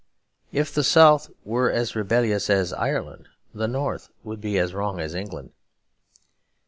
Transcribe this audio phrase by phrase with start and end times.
[0.51, 5.13] If the South were as rebellious as Ireland, the North would be as wrong as
[5.13, 5.51] England.